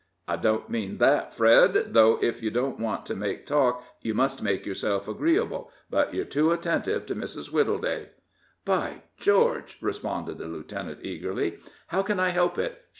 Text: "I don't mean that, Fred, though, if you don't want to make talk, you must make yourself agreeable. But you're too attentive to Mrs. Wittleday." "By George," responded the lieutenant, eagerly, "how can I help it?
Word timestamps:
"I 0.27 0.35
don't 0.35 0.67
mean 0.67 0.97
that, 0.97 1.31
Fred, 1.31 1.93
though, 1.93 2.17
if 2.23 2.41
you 2.41 2.49
don't 2.49 2.79
want 2.79 3.05
to 3.05 3.15
make 3.15 3.45
talk, 3.45 3.83
you 4.01 4.15
must 4.15 4.41
make 4.41 4.65
yourself 4.65 5.07
agreeable. 5.07 5.69
But 5.91 6.11
you're 6.15 6.25
too 6.25 6.49
attentive 6.49 7.05
to 7.05 7.15
Mrs. 7.15 7.51
Wittleday." 7.51 8.09
"By 8.65 9.03
George," 9.17 9.77
responded 9.79 10.39
the 10.39 10.47
lieutenant, 10.47 11.01
eagerly, 11.05 11.59
"how 11.89 12.01
can 12.01 12.19
I 12.19 12.29
help 12.29 12.57
it? 12.57 12.81